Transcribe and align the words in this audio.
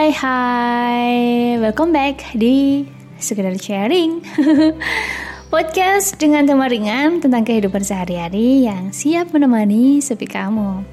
Hai 0.00 0.16
hai. 0.16 1.12
Welcome 1.60 1.92
back 1.92 2.32
di 2.32 2.88
Sekedar 3.20 3.52
Sharing. 3.60 4.24
Podcast 5.52 6.16
dengan 6.16 6.48
tema 6.48 6.72
ringan 6.72 7.20
tentang 7.20 7.44
kehidupan 7.44 7.84
sehari-hari 7.84 8.64
yang 8.64 8.96
siap 8.96 9.28
menemani 9.36 10.00
sepi 10.00 10.24
kamu 10.24 10.88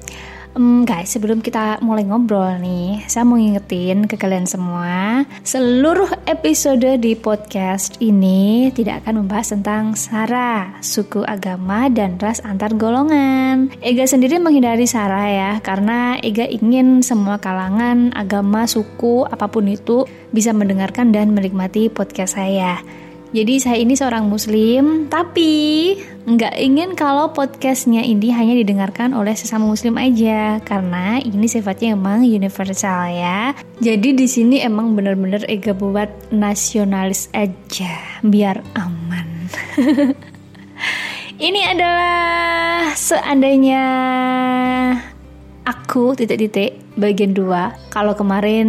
um, 0.58 0.82
Guys, 0.82 1.14
sebelum 1.14 1.38
kita 1.38 1.78
mulai 1.80 2.04
ngobrol 2.04 2.58
nih 2.58 3.06
Saya 3.06 3.22
mau 3.22 3.38
ngingetin 3.38 4.10
ke 4.10 4.18
kalian 4.18 4.44
semua 4.44 5.22
Seluruh 5.46 6.10
episode 6.26 6.98
di 6.98 7.14
podcast 7.14 7.96
ini 8.02 8.68
Tidak 8.74 9.06
akan 9.06 9.24
membahas 9.24 9.54
tentang 9.54 9.94
sara, 9.94 10.74
suku, 10.82 11.22
agama, 11.22 11.86
dan 11.88 12.18
ras 12.18 12.42
antar 12.42 12.74
golongan. 12.74 13.70
Ega 13.80 14.04
sendiri 14.04 14.42
menghindari 14.42 14.84
sara 14.90 15.30
ya 15.30 15.52
Karena 15.62 16.18
Ega 16.18 16.44
ingin 16.50 17.06
semua 17.06 17.38
kalangan, 17.38 18.10
agama, 18.18 18.66
suku, 18.66 19.24
apa 19.30 19.46
pun 19.46 19.70
itu 19.70 20.04
Bisa 20.34 20.50
mendengarkan 20.50 21.14
dan 21.14 21.30
menikmati 21.32 21.86
podcast 21.88 22.34
saya 22.34 22.82
jadi 23.28 23.60
saya 23.60 23.76
ini 23.76 23.92
seorang 23.92 24.24
muslim, 24.24 25.04
tapi 25.12 25.92
nggak 26.24 26.56
ingin 26.56 26.96
kalau 26.96 27.28
podcastnya 27.36 28.00
ini 28.00 28.32
hanya 28.32 28.56
didengarkan 28.56 29.12
oleh 29.12 29.36
sesama 29.36 29.68
muslim 29.68 30.00
aja, 30.00 30.56
karena 30.64 31.20
ini 31.20 31.44
sifatnya 31.44 31.92
emang 31.92 32.24
universal 32.24 33.12
ya. 33.12 33.52
Jadi 33.84 34.16
di 34.16 34.24
sini 34.24 34.64
emang 34.64 34.96
bener-bener 34.96 35.44
Ega 35.44 35.76
buat 35.76 36.08
nasionalis 36.32 37.28
aja, 37.36 38.00
biar 38.24 38.64
aman. 38.72 39.28
ini 41.48 41.60
adalah 41.68 42.96
seandainya 42.96 43.84
aku 45.68 46.16
titik-titik 46.16 46.77
bagian 46.98 47.30
2 47.32 47.94
kalau 47.94 48.18
kemarin 48.18 48.68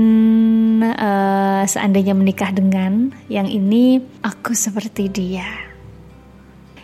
uh, 0.85 1.65
seandainya 1.65 2.13
menikah 2.13 2.53
dengan 2.53 3.09
yang 3.25 3.49
ini 3.49 3.99
aku 4.21 4.53
seperti 4.53 5.09
dia. 5.09 5.49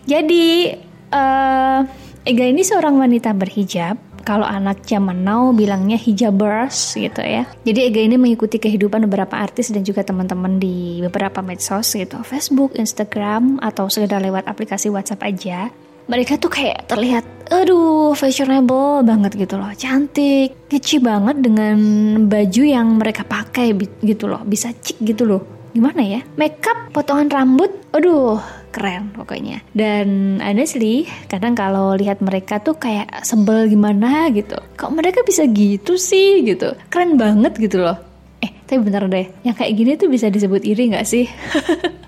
Jadi 0.10 0.74
uh, 1.14 1.82
Ega 2.26 2.46
ini 2.50 2.66
seorang 2.66 2.98
wanita 2.98 3.38
berhijab. 3.38 4.02
Kalau 4.26 4.42
anak 4.42 4.82
zaman 4.90 5.22
now 5.22 5.54
bilangnya 5.54 6.02
hijabers 6.02 6.98
gitu 6.98 7.22
ya. 7.22 7.46
Jadi 7.62 7.80
Ega 7.86 8.02
ini 8.02 8.18
mengikuti 8.18 8.58
kehidupan 8.58 9.06
beberapa 9.06 9.38
artis 9.38 9.70
dan 9.70 9.86
juga 9.86 10.02
teman-teman 10.02 10.58
di 10.58 10.98
beberapa 11.06 11.46
medsos 11.46 11.94
gitu, 11.94 12.26
Facebook, 12.26 12.74
Instagram 12.74 13.62
atau 13.62 13.86
sekedar 13.86 14.18
lewat 14.26 14.50
aplikasi 14.50 14.90
WhatsApp 14.90 15.22
aja 15.30 15.70
mereka 16.06 16.38
tuh 16.38 16.54
kayak 16.54 16.86
terlihat 16.86 17.26
aduh 17.50 18.14
fashionable 18.18 19.06
banget 19.06 19.38
gitu 19.38 19.58
loh. 19.58 19.70
Cantik 19.78 20.70
kece 20.70 21.02
banget 21.02 21.42
dengan 21.42 21.78
baju 22.26 22.64
yang 22.66 22.98
mereka 22.98 23.22
pakai 23.26 23.74
gitu 24.02 24.26
loh. 24.30 24.42
Bisa 24.46 24.74
cik 24.74 25.02
gitu 25.02 25.26
loh. 25.26 25.42
Gimana 25.76 26.02
ya? 26.02 26.22
Makeup 26.40 26.94
potongan 26.96 27.30
rambut 27.30 27.70
aduh 27.92 28.40
keren 28.72 29.12
pokoknya. 29.14 29.64
Dan 29.72 30.40
honestly 30.42 31.08
kadang 31.30 31.54
kalau 31.56 31.96
lihat 31.96 32.20
mereka 32.20 32.62
tuh 32.62 32.78
kayak 32.78 33.26
sebel 33.26 33.68
gimana 33.70 34.30
gitu. 34.34 34.56
Kok 34.78 34.92
mereka 34.94 35.22
bisa 35.26 35.46
gitu 35.50 35.98
sih? 35.98 36.46
gitu. 36.46 36.74
Keren 36.90 37.18
banget 37.18 37.58
gitu 37.58 37.82
loh. 37.82 37.98
Eh 38.42 38.52
tapi 38.66 38.82
bener 38.82 39.10
deh. 39.10 39.26
Yang 39.44 39.56
kayak 39.64 39.74
gini 39.74 39.92
tuh 39.98 40.10
bisa 40.10 40.28
disebut 40.30 40.62
iri 40.64 40.94
gak 40.94 41.08
sih 41.08 41.26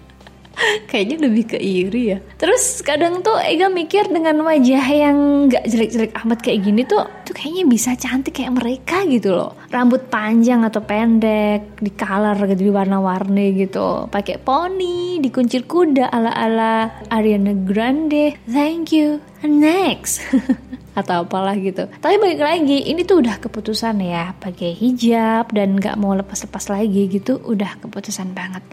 Kayaknya 0.90 1.18
lebih 1.30 1.44
ke 1.56 1.58
iri 1.58 2.16
ya. 2.16 2.20
Terus 2.38 2.82
kadang 2.82 3.22
tuh 3.22 3.38
Ega 3.42 3.70
mikir 3.70 4.10
dengan 4.10 4.42
wajah 4.44 4.86
yang 4.90 5.48
gak 5.52 5.66
jelek-jelek 5.70 6.12
amat 6.26 6.40
kayak 6.42 6.60
gini 6.66 6.82
tuh, 6.84 7.06
tuh 7.24 7.34
kayaknya 7.34 7.66
bisa 7.70 7.94
cantik 7.94 8.42
kayak 8.42 8.58
mereka 8.58 9.06
gitu 9.06 9.34
loh. 9.34 9.54
Rambut 9.70 10.10
panjang 10.10 10.66
atau 10.66 10.82
pendek, 10.82 11.78
di 11.78 11.92
color 11.94 12.38
gitu, 12.50 12.62
di 12.70 12.74
warna-warni 12.74 13.54
gitu. 13.58 14.10
Pakai 14.10 14.42
poni, 14.42 15.22
dikuncir 15.22 15.70
kuda 15.70 16.10
ala-ala 16.10 17.06
Ariana 17.10 17.54
Grande. 17.54 18.38
Thank 18.50 18.94
you. 18.94 19.22
Next. 19.46 20.26
atau 20.98 21.30
apalah 21.30 21.54
gitu. 21.62 21.86
Tapi 22.02 22.18
balik 22.18 22.42
lagi, 22.42 22.90
ini 22.90 23.06
tuh 23.06 23.22
udah 23.22 23.38
keputusan 23.38 24.02
ya, 24.02 24.34
pakai 24.34 24.74
hijab 24.74 25.54
dan 25.54 25.78
gak 25.78 25.94
mau 26.02 26.18
lepas-lepas 26.18 26.74
lagi 26.74 27.06
gitu, 27.06 27.38
udah 27.38 27.78
keputusan 27.78 28.34
banget. 28.34 28.66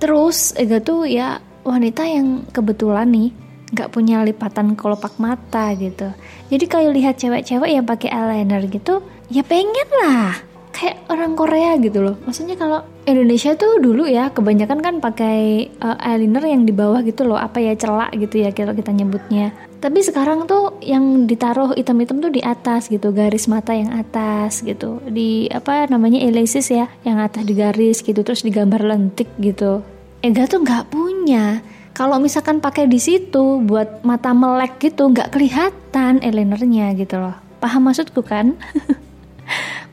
Terus 0.00 0.56
Ega 0.56 0.80
tuh 0.80 1.04
ya 1.04 1.44
wanita 1.62 2.08
yang 2.08 2.48
kebetulan 2.50 3.12
nih 3.12 3.30
nggak 3.70 3.92
punya 3.94 4.24
lipatan 4.26 4.74
kelopak 4.74 5.14
mata 5.22 5.70
gitu. 5.78 6.10
Jadi 6.50 6.64
kalau 6.66 6.90
lihat 6.90 7.20
cewek-cewek 7.20 7.70
yang 7.70 7.86
pakai 7.86 8.10
eyeliner 8.10 8.66
gitu, 8.66 9.04
ya 9.30 9.46
pengen 9.46 9.88
lah 10.02 10.34
kayak 10.74 11.06
orang 11.12 11.38
Korea 11.38 11.76
gitu 11.78 12.02
loh. 12.02 12.16
Maksudnya 12.26 12.58
kalau 12.58 12.82
Indonesia 13.06 13.54
tuh 13.54 13.78
dulu 13.78 14.08
ya 14.08 14.32
kebanyakan 14.34 14.80
kan 14.82 14.94
pakai 14.98 15.70
uh, 15.78 15.98
eyeliner 16.02 16.42
yang 16.48 16.66
di 16.66 16.74
bawah 16.74 17.04
gitu 17.06 17.28
loh, 17.28 17.38
apa 17.38 17.62
ya 17.62 17.76
celak 17.78 18.10
gitu 18.18 18.42
ya 18.42 18.50
kalau 18.50 18.74
kita 18.74 18.90
nyebutnya. 18.90 19.54
Tapi 19.80 20.04
sekarang 20.04 20.44
tuh 20.44 20.76
yang 20.84 21.24
ditaruh 21.24 21.72
hitam-hitam 21.72 22.20
tuh 22.20 22.28
di 22.28 22.44
atas 22.44 22.92
gitu, 22.92 23.16
garis 23.16 23.48
mata 23.48 23.72
yang 23.72 23.96
atas 23.96 24.60
gitu. 24.60 25.00
Di 25.08 25.48
apa 25.48 25.88
namanya 25.88 26.20
elasis 26.20 26.68
ya, 26.68 26.92
yang 27.00 27.16
atas 27.16 27.48
di 27.48 27.56
garis 27.56 28.04
gitu 28.04 28.20
terus 28.20 28.44
digambar 28.44 28.84
lentik 28.84 29.32
gitu. 29.40 29.80
Ega 30.20 30.44
tuh 30.44 30.60
nggak 30.60 30.92
punya. 30.92 31.64
Kalau 31.96 32.20
misalkan 32.20 32.60
pakai 32.60 32.92
di 32.92 33.00
situ 33.00 33.64
buat 33.64 34.04
mata 34.04 34.36
melek 34.36 34.76
gitu 34.84 35.08
nggak 35.08 35.32
kelihatan 35.32 36.20
eyelinernya 36.20 36.92
gitu 37.00 37.16
loh. 37.16 37.36
Paham 37.58 37.88
maksudku 37.88 38.20
kan? 38.20 38.56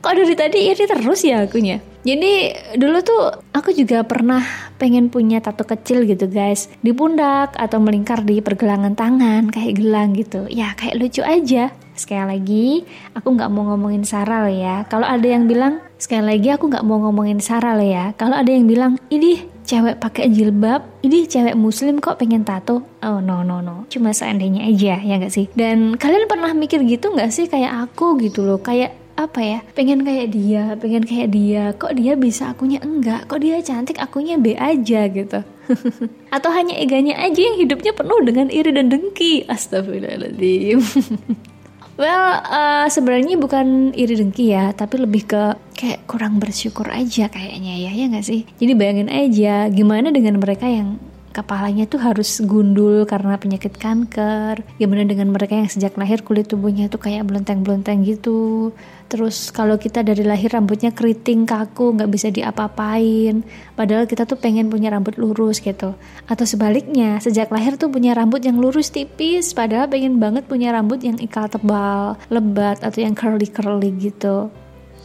Kok 0.08 0.16
dari 0.16 0.40
tadi 0.40 0.72
iri 0.72 0.88
terus 0.88 1.20
ya 1.20 1.44
akunya? 1.44 1.84
Jadi 2.00 2.56
dulu 2.80 3.04
tuh 3.04 3.28
aku 3.52 3.76
juga 3.76 4.00
pernah 4.08 4.40
pengen 4.80 5.12
punya 5.12 5.36
tato 5.44 5.68
kecil 5.68 6.08
gitu 6.08 6.32
guys. 6.32 6.72
Di 6.80 6.96
pundak 6.96 7.52
atau 7.52 7.76
melingkar 7.76 8.24
di 8.24 8.40
pergelangan 8.40 8.96
tangan 8.96 9.52
kayak 9.52 9.76
gelang 9.76 10.16
gitu. 10.16 10.48
Ya 10.48 10.72
kayak 10.80 10.96
lucu 10.96 11.20
aja. 11.20 11.76
Sekali 11.92 12.24
lagi 12.24 12.66
aku 13.12 13.36
nggak 13.36 13.52
mau 13.52 13.68
ngomongin 13.68 14.08
Sarah 14.08 14.48
loh 14.48 14.56
ya. 14.56 14.88
Kalau 14.88 15.04
ada 15.04 15.28
yang 15.28 15.44
bilang 15.44 15.84
Sekali 16.00 16.24
lagi 16.24 16.56
aku 16.56 16.72
nggak 16.72 16.88
mau 16.88 17.04
ngomongin 17.04 17.44
Sarah 17.44 17.76
loh 17.76 17.84
ya. 17.84 18.16
Kalau 18.16 18.40
ada 18.40 18.48
yang 18.48 18.64
bilang 18.64 18.96
Ini 19.12 19.60
cewek 19.68 20.00
pakai 20.00 20.32
jilbab 20.32 20.88
ini 21.04 21.28
cewek 21.28 21.52
muslim 21.52 22.00
kok 22.00 22.16
pengen 22.16 22.48
tato? 22.48 22.80
Oh 23.04 23.20
no 23.20 23.44
no 23.44 23.60
no. 23.60 23.84
Cuma 23.92 24.16
seandainya 24.16 24.64
aja 24.72 25.04
ya 25.04 25.20
gak 25.20 25.36
sih? 25.36 25.52
Dan 25.52 26.00
kalian 26.00 26.24
pernah 26.24 26.56
mikir 26.56 26.80
gitu 26.88 27.12
nggak 27.12 27.28
sih? 27.28 27.44
Kayak 27.44 27.92
aku 27.92 28.16
gitu 28.24 28.48
loh. 28.48 28.56
Kayak 28.64 28.96
apa 29.18 29.42
ya 29.42 29.58
pengen 29.74 30.06
kayak 30.06 30.30
dia 30.30 30.78
pengen 30.78 31.02
kayak 31.02 31.28
dia. 31.34 31.74
Kok 31.74 31.98
dia 31.98 32.14
bisa 32.14 32.54
akunya 32.54 32.78
enggak? 32.78 33.26
Kok 33.26 33.40
dia 33.42 33.58
cantik 33.58 33.98
akunya 33.98 34.38
B 34.38 34.54
aja 34.54 35.10
gitu. 35.10 35.42
Atau 36.34 36.50
hanya 36.54 36.78
eganya 36.78 37.18
aja 37.18 37.40
yang 37.42 37.58
hidupnya 37.58 37.90
penuh 37.90 38.22
dengan 38.22 38.46
iri 38.48 38.70
dan 38.70 38.88
dengki. 38.88 39.44
Astagfirullahaladzim. 39.50 40.78
Well, 41.98 42.38
uh, 42.46 42.86
sebenarnya 42.86 43.34
bukan 43.42 43.90
iri 43.90 44.14
dengki 44.14 44.54
ya, 44.54 44.70
tapi 44.70 45.02
lebih 45.02 45.26
ke 45.26 45.58
kayak 45.74 46.06
kurang 46.06 46.38
bersyukur 46.38 46.86
aja 46.86 47.26
kayaknya 47.26 47.74
ya, 47.74 47.90
ya 47.90 48.06
nggak 48.06 48.22
sih? 48.22 48.46
Jadi 48.54 48.72
bayangin 48.78 49.10
aja 49.10 49.66
gimana 49.66 50.14
dengan 50.14 50.38
mereka 50.38 50.70
yang 50.70 51.02
kepalanya 51.30 51.84
tuh 51.86 52.00
harus 52.00 52.40
gundul 52.42 53.04
karena 53.04 53.38
penyakit 53.38 53.76
kanker. 53.76 54.64
Gimana 54.76 55.06
dengan 55.06 55.30
mereka 55.30 55.54
yang 55.54 55.70
sejak 55.70 55.94
lahir 56.00 56.26
kulit 56.26 56.50
tubuhnya 56.50 56.90
tuh 56.90 56.98
kayak 56.98 57.28
belenteng-belenteng 57.28 58.02
gitu. 58.04 58.70
Terus 59.08 59.48
kalau 59.48 59.80
kita 59.80 60.04
dari 60.04 60.20
lahir 60.20 60.52
rambutnya 60.52 60.92
keriting 60.92 61.48
kaku, 61.48 61.96
nggak 61.96 62.10
bisa 62.12 62.28
diapa-apain. 62.28 63.40
Padahal 63.72 64.04
kita 64.04 64.28
tuh 64.28 64.36
pengen 64.36 64.68
punya 64.68 64.92
rambut 64.92 65.16
lurus 65.16 65.64
gitu. 65.64 65.96
Atau 66.28 66.44
sebaliknya, 66.44 67.16
sejak 67.18 67.48
lahir 67.48 67.80
tuh 67.80 67.88
punya 67.88 68.12
rambut 68.12 68.44
yang 68.44 68.60
lurus 68.60 68.92
tipis, 68.92 69.56
padahal 69.56 69.88
pengen 69.88 70.20
banget 70.20 70.44
punya 70.44 70.76
rambut 70.76 71.00
yang 71.00 71.16
ikal 71.16 71.48
tebal, 71.48 72.20
lebat 72.28 72.84
atau 72.84 73.00
yang 73.00 73.16
curly-curly 73.16 73.96
gitu. 73.96 74.52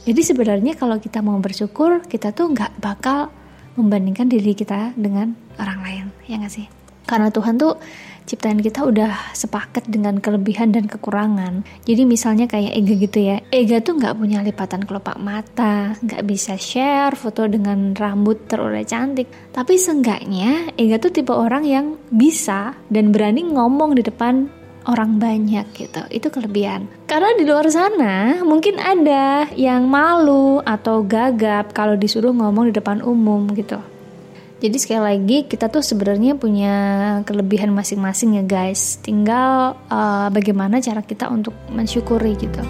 Jadi 0.04 0.20
sebenarnya 0.20 0.76
kalau 0.76 1.00
kita 1.00 1.24
mau 1.24 1.40
bersyukur, 1.40 2.04
kita 2.04 2.36
tuh 2.36 2.52
nggak 2.52 2.84
bakal 2.84 3.32
membandingkan 3.80 4.30
diri 4.30 4.54
kita 4.54 4.94
dengan 4.94 5.34
orang 5.58 5.80
lain 5.82 6.03
ya 6.30 6.40
nggak 6.40 6.54
sih 6.54 6.68
karena 7.04 7.30
Tuhan 7.30 7.60
tuh 7.60 7.76
ciptaan 8.24 8.64
kita 8.64 8.88
udah 8.88 9.36
sepaket 9.36 9.92
dengan 9.92 10.16
kelebihan 10.24 10.72
dan 10.72 10.88
kekurangan. 10.88 11.68
Jadi 11.84 12.08
misalnya 12.08 12.48
kayak 12.48 12.72
Ega 12.72 12.94
gitu 12.96 13.20
ya, 13.20 13.38
Ega 13.52 13.84
tuh 13.84 14.00
nggak 14.00 14.16
punya 14.16 14.40
lipatan 14.40 14.88
kelopak 14.88 15.20
mata, 15.20 16.00
nggak 16.00 16.24
bisa 16.24 16.56
share 16.56 17.16
foto 17.20 17.44
dengan 17.52 17.92
rambut 17.92 18.48
terurai 18.48 18.88
cantik. 18.88 19.28
Tapi 19.52 19.76
seenggaknya 19.76 20.72
Ega 20.80 20.98
tuh 21.00 21.12
tipe 21.12 21.36
orang 21.36 21.68
yang 21.68 22.00
bisa 22.08 22.72
dan 22.88 23.12
berani 23.12 23.44
ngomong 23.44 24.00
di 24.00 24.04
depan 24.08 24.48
orang 24.88 25.20
banyak 25.20 25.68
gitu. 25.76 26.02
Itu 26.12 26.28
kelebihan. 26.32 26.88
Karena 27.08 27.36
di 27.36 27.44
luar 27.48 27.68
sana 27.72 28.40
mungkin 28.44 28.80
ada 28.80 29.48
yang 29.56 29.88
malu 29.88 30.60
atau 30.64 31.04
gagap 31.04 31.72
kalau 31.76 31.96
disuruh 31.96 32.32
ngomong 32.32 32.72
di 32.72 32.74
depan 32.76 33.00
umum 33.04 33.48
gitu. 33.56 33.80
Jadi 34.64 34.80
sekali 34.80 35.04
lagi 35.04 35.38
kita 35.44 35.68
tuh 35.68 35.84
sebenarnya 35.84 36.40
punya 36.40 36.76
kelebihan 37.28 37.76
masing-masing 37.76 38.40
ya 38.40 38.44
guys. 38.48 38.96
Tinggal 39.04 39.76
uh, 39.92 40.32
bagaimana 40.32 40.80
cara 40.80 41.04
kita 41.04 41.28
untuk 41.28 41.52
mensyukuri 41.68 42.32
gitu. 42.40 42.64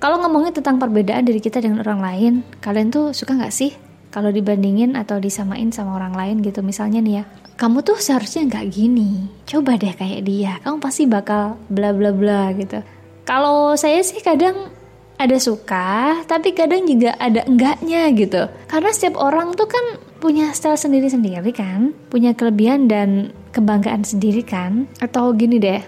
Kalau 0.00 0.24
ngomongin 0.24 0.56
tentang 0.56 0.80
perbedaan 0.80 1.28
dari 1.28 1.36
kita 1.36 1.60
dengan 1.60 1.84
orang 1.84 2.00
lain, 2.00 2.32
kalian 2.64 2.88
tuh 2.88 3.12
suka 3.12 3.36
nggak 3.36 3.52
sih 3.52 3.76
kalau 4.08 4.32
dibandingin 4.32 4.96
atau 4.96 5.20
disamain 5.20 5.68
sama 5.68 6.00
orang 6.00 6.16
lain 6.16 6.40
gitu? 6.40 6.64
Misalnya 6.64 7.04
nih 7.04 7.14
ya, 7.20 7.24
kamu 7.60 7.84
tuh 7.84 8.00
seharusnya 8.00 8.48
nggak 8.48 8.72
gini. 8.72 9.28
Coba 9.44 9.76
deh 9.76 9.92
kayak 9.92 10.24
dia, 10.24 10.56
kamu 10.64 10.80
pasti 10.80 11.04
bakal 11.04 11.60
bla 11.68 11.92
bla 11.92 12.08
bla 12.08 12.56
gitu. 12.56 12.80
Kalau 13.28 13.76
saya 13.76 14.00
sih 14.00 14.24
kadang 14.24 14.77
ada 15.18 15.36
suka, 15.42 16.22
tapi 16.30 16.54
kadang 16.54 16.86
juga 16.86 17.18
ada 17.18 17.42
enggaknya 17.42 18.06
gitu. 18.14 18.46
Karena 18.70 18.90
setiap 18.94 19.18
orang 19.18 19.58
tuh 19.58 19.66
kan 19.66 19.98
punya 20.22 20.54
style 20.54 20.78
sendiri-sendiri 20.78 21.50
kan, 21.50 21.90
punya 22.06 22.32
kelebihan 22.38 22.86
dan 22.86 23.34
kebanggaan 23.50 24.06
sendiri 24.06 24.46
kan. 24.46 24.86
Atau 25.02 25.34
gini 25.34 25.58
deh, 25.58 25.82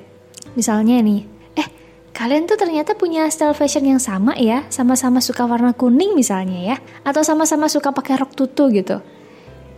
misalnya 0.59 0.99
nih, 0.99 1.23
eh 1.55 1.69
kalian 2.11 2.51
tuh 2.51 2.59
ternyata 2.59 2.99
punya 2.99 3.31
style 3.31 3.55
fashion 3.55 3.87
yang 3.87 4.03
sama 4.03 4.35
ya, 4.35 4.67
sama-sama 4.67 5.23
suka 5.23 5.47
warna 5.47 5.79
kuning 5.79 6.19
misalnya 6.19 6.75
ya, 6.75 6.77
atau 7.07 7.23
sama-sama 7.23 7.71
suka 7.71 7.95
pakai 7.95 8.19
rok 8.19 8.35
tutu 8.35 8.67
gitu. 8.75 8.99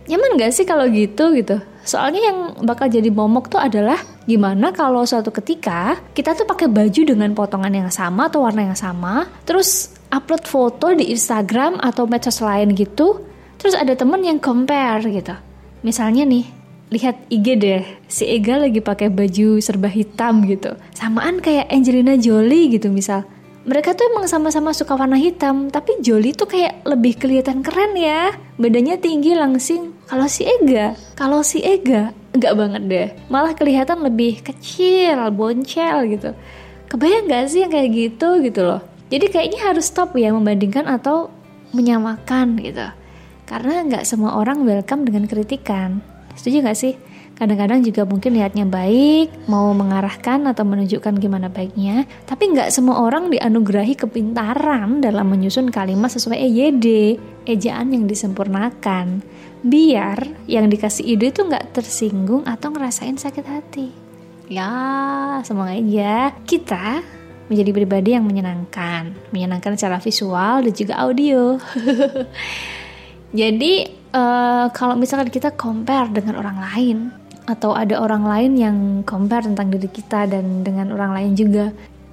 Nyaman 0.09 0.35
gak 0.35 0.51
sih 0.51 0.65
kalau 0.67 0.89
gitu 0.89 1.31
gitu? 1.31 1.61
Soalnya 1.87 2.19
yang 2.19 2.37
bakal 2.65 2.91
jadi 2.91 3.07
momok 3.07 3.47
tuh 3.53 3.61
adalah 3.61 4.01
gimana 4.23 4.71
kalau 4.71 5.03
suatu 5.03 5.29
ketika 5.29 5.99
kita 6.15 6.35
tuh 6.35 6.47
pakai 6.47 6.71
baju 6.71 7.01
dengan 7.03 7.31
potongan 7.35 7.73
yang 7.73 7.91
sama 7.91 8.31
atau 8.31 8.43
warna 8.43 8.71
yang 8.71 8.77
sama, 8.77 9.27
terus 9.43 9.93
upload 10.13 10.43
foto 10.47 10.93
di 10.95 11.11
Instagram 11.11 11.81
atau 11.81 12.07
medsos 12.07 12.39
lain 12.39 12.71
gitu, 12.77 13.23
terus 13.59 13.75
ada 13.75 13.93
temen 13.97 14.23
yang 14.23 14.39
compare 14.39 15.03
gitu. 15.07 15.35
Misalnya 15.83 16.23
nih, 16.23 16.45
lihat 16.93 17.15
IG 17.27 17.47
deh, 17.59 17.83
si 18.07 18.23
Ega 18.29 18.61
lagi 18.61 18.79
pakai 18.79 19.11
baju 19.11 19.59
serba 19.59 19.91
hitam 19.91 20.47
gitu, 20.47 20.75
samaan 20.95 21.43
kayak 21.43 21.67
Angelina 21.67 22.15
Jolie 22.15 22.71
gitu 22.71 22.87
misal 22.87 23.27
mereka 23.63 23.95
tuh 23.95 24.11
emang 24.11 24.27
sama-sama 24.27 24.75
suka 24.75 24.99
warna 24.99 25.15
hitam, 25.15 25.71
tapi 25.71 25.95
Jolie 26.03 26.35
tuh 26.35 26.51
kayak 26.51 26.83
lebih 26.83 27.15
kelihatan 27.15 27.63
keren 27.63 27.95
ya. 27.95 28.35
Bedanya 28.59 28.99
tinggi 28.99 29.31
langsing. 29.39 29.95
Kalau 30.03 30.27
si 30.27 30.43
Ega, 30.43 30.99
kalau 31.15 31.39
si 31.47 31.63
Ega 31.63 32.11
enggak 32.33 32.53
banget 32.57 32.81
deh. 32.89 33.09
Malah 33.29 33.53
kelihatan 33.53 34.01
lebih 34.01 34.41
kecil, 34.41 35.17
boncel 35.31 36.09
gitu. 36.09 36.29
Kebayang 36.89 37.25
gak 37.29 37.45
sih 37.49 37.65
yang 37.65 37.71
kayak 37.73 37.89
gitu 37.93 38.41
gitu 38.43 38.61
loh. 38.65 38.81
Jadi 39.09 39.25
kayaknya 39.29 39.59
harus 39.69 39.89
stop 39.89 40.17
ya 40.17 40.33
membandingkan 40.33 40.89
atau 40.89 41.29
menyamakan 41.73 42.57
gitu. 42.61 42.85
Karena 43.45 43.85
nggak 43.85 44.05
semua 44.05 44.37
orang 44.37 44.65
welcome 44.65 45.05
dengan 45.05 45.29
kritikan. 45.29 46.01
Setuju 46.33 46.65
gak 46.65 46.77
sih? 46.77 46.93
Kadang-kadang 47.33 47.81
juga 47.81 48.05
mungkin 48.05 48.37
niatnya 48.37 48.61
baik, 48.69 49.49
mau 49.49 49.73
mengarahkan 49.73 50.45
atau 50.53 50.61
menunjukkan 50.69 51.17
gimana 51.17 51.49
baiknya, 51.49 52.05
tapi 52.29 52.53
nggak 52.53 52.69
semua 52.69 53.01
orang 53.01 53.33
dianugerahi 53.33 53.97
kepintaran 53.97 55.01
dalam 55.01 55.33
menyusun 55.33 55.73
kalimat 55.73 56.13
sesuai 56.13 56.37
EYD, 56.37 57.17
ejaan 57.49 57.89
yang 57.89 58.05
disempurnakan. 58.05 59.25
Biar 59.63 60.43
yang 60.45 60.67
dikasih 60.67 61.07
ide 61.07 61.31
itu 61.31 61.47
nggak 61.47 61.71
tersinggung 61.71 62.43
atau 62.43 62.69
ngerasain 62.69 63.15
sakit 63.15 63.45
hati. 63.47 63.87
Ya, 64.51 65.39
semoga 65.47 65.71
aja 65.71 66.35
kita 66.43 66.99
menjadi 67.47 67.71
pribadi 67.71 68.09
yang 68.15 68.27
menyenangkan, 68.27 69.15
menyenangkan 69.31 69.79
secara 69.79 70.03
visual 70.03 70.67
dan 70.67 70.73
juga 70.75 70.93
audio. 70.99 71.57
Jadi 73.39 73.87
uh, 74.13 74.67
kalau 74.75 74.99
misalkan 74.99 75.31
kita 75.31 75.55
compare 75.55 76.11
dengan 76.11 76.37
orang 76.37 76.57
lain, 76.59 76.97
atau 77.43 77.75
ada 77.75 77.99
orang 77.99 78.23
lain 78.23 78.51
yang 78.55 78.77
compare 79.03 79.43
tentang 79.43 79.67
diri 79.67 79.91
kita 79.91 80.31
dan 80.31 80.63
dengan 80.63 80.95
orang 80.95 81.11
lain 81.11 81.31
juga 81.35 81.65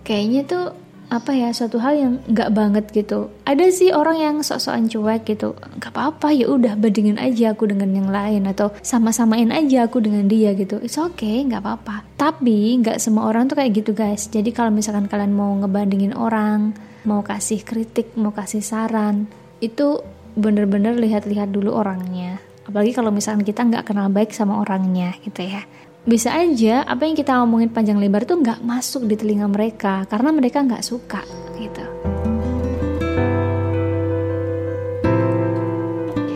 kayaknya 0.03 0.43
tuh 0.43 0.65
apa 1.11 1.35
ya 1.35 1.51
suatu 1.51 1.83
hal 1.83 1.95
yang 1.99 2.15
nggak 2.31 2.51
banget 2.55 2.85
gitu. 2.95 3.35
Ada 3.43 3.67
sih 3.75 3.91
orang 3.91 4.17
yang 4.23 4.37
sok-sokan 4.47 4.87
cuek 4.87 5.27
gitu. 5.27 5.59
Nggak 5.59 5.91
apa-apa 5.91 6.31
ya 6.31 6.47
udah 6.47 6.79
bandingin 6.79 7.19
aja 7.19 7.51
aku 7.51 7.67
dengan 7.67 7.91
yang 7.91 8.09
lain 8.09 8.47
atau 8.47 8.71
sama-samain 8.79 9.51
aja 9.51 9.91
aku 9.91 9.99
dengan 9.99 10.31
dia 10.31 10.55
gitu. 10.55 10.79
It's 10.79 10.97
okay 10.97 11.43
nggak 11.43 11.67
apa-apa. 11.67 12.07
Tapi 12.15 12.79
nggak 12.79 13.03
semua 13.03 13.27
orang 13.27 13.51
tuh 13.51 13.59
kayak 13.59 13.83
gitu 13.83 13.91
guys. 13.91 14.31
Jadi 14.31 14.55
kalau 14.55 14.71
misalkan 14.71 15.11
kalian 15.11 15.35
mau 15.35 15.51
ngebandingin 15.59 16.15
orang 16.15 16.79
mau 17.03 17.27
kasih 17.27 17.65
kritik 17.67 18.13
mau 18.15 18.31
kasih 18.31 18.63
saran 18.63 19.25
itu 19.59 19.99
bener-bener 20.39 20.95
lihat-lihat 20.95 21.51
dulu 21.51 21.75
orangnya. 21.75 22.39
Apalagi 22.71 22.95
kalau 22.95 23.11
misalnya 23.11 23.43
kita 23.43 23.67
nggak 23.67 23.83
kenal 23.83 24.07
baik 24.15 24.31
sama 24.31 24.63
orangnya 24.63 25.19
gitu 25.27 25.43
ya 25.43 25.67
bisa 26.09 26.33
aja 26.33 26.81
apa 26.89 27.05
yang 27.05 27.13
kita 27.13 27.37
ngomongin 27.45 27.69
panjang 27.69 28.01
lebar 28.01 28.25
tuh 28.25 28.41
nggak 28.41 28.65
masuk 28.65 29.05
di 29.05 29.21
telinga 29.21 29.45
mereka 29.45 30.09
karena 30.09 30.33
mereka 30.33 30.65
nggak 30.65 30.85
suka 30.85 31.21
gitu 31.61 31.85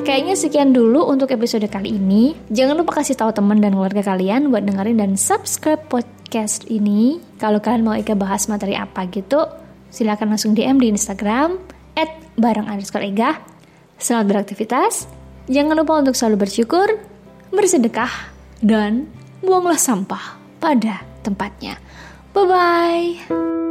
Kayaknya 0.04 0.36
sekian 0.38 0.70
dulu 0.70 1.10
untuk 1.10 1.34
episode 1.34 1.66
kali 1.66 1.98
ini. 1.98 2.38
Jangan 2.46 2.78
lupa 2.78 3.02
kasih 3.02 3.18
tahu 3.18 3.34
teman 3.34 3.58
dan 3.58 3.74
keluarga 3.74 4.14
kalian 4.14 4.46
buat 4.46 4.62
dengerin 4.62 5.02
dan 5.02 5.18
subscribe 5.18 5.82
podcast 5.90 6.70
ini. 6.70 7.18
Kalau 7.42 7.58
kalian 7.58 7.82
mau 7.82 7.98
Ega 7.98 8.14
bahas 8.14 8.46
materi 8.46 8.78
apa 8.78 9.10
gitu, 9.10 9.42
silahkan 9.90 10.30
langsung 10.30 10.54
DM 10.54 10.78
di 10.78 10.94
Instagram 10.94 11.58
Ega. 11.98 13.42
Selamat 13.98 14.26
beraktivitas. 14.30 15.10
Jangan 15.50 15.82
lupa 15.82 15.98
untuk 15.98 16.14
selalu 16.14 16.46
bersyukur, 16.46 16.94
bersedekah, 17.50 18.30
dan 18.62 19.10
buanglah 19.44 19.78
sampah 19.78 20.40
pada 20.58 21.04
tempatnya. 21.22 21.78
Bye 22.32 22.48
bye. 22.48 23.63